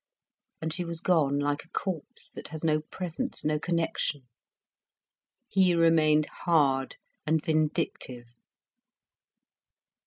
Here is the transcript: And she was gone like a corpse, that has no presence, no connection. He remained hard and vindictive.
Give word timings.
And 0.63 0.73
she 0.73 0.83
was 0.83 0.99
gone 0.99 1.37
like 1.37 1.63
a 1.63 1.69
corpse, 1.69 2.31
that 2.31 2.47
has 2.47 2.63
no 2.63 2.79
presence, 2.81 3.45
no 3.45 3.59
connection. 3.59 4.23
He 5.47 5.75
remained 5.75 6.25
hard 6.25 6.95
and 7.27 7.39
vindictive. 7.39 8.25